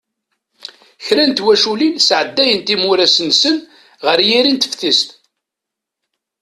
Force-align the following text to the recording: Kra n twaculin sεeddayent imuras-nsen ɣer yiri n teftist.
Kra 1.05 1.23
n 1.29 1.31
twaculin 1.37 1.95
sεeddayent 2.07 2.73
imuras-nsen 2.75 3.57
ɣer 4.05 4.19
yiri 4.27 4.51
n 4.53 4.57
teftist. 4.57 5.09